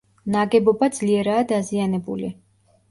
[0.35, 2.37] ნაგებობა ძლიერაა დაზიანებული.